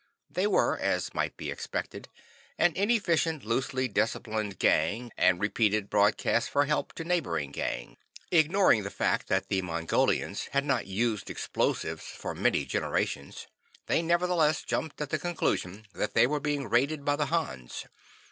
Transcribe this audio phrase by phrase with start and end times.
[0.31, 2.09] They were, as might be expected,
[2.57, 7.97] an inefficient, loosely disciplined gang, and repeated broadcasts for help to neighboring gangs.
[8.31, 13.45] Ignoring the fact that the Mongolians had not used explosives for many generations,
[13.85, 17.85] they nevertheless jumped at the conclusion that they were being raided by the Hans.